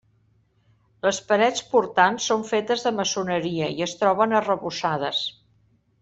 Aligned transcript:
Les 1.07 1.17
parets 1.31 1.59
portants 1.73 2.29
són 2.31 2.45
fetes 2.51 2.85
de 2.89 2.93
maçoneria 3.03 3.67
i 3.81 3.85
es 3.91 3.97
troben 4.03 4.33
arrebossades. 4.43 5.21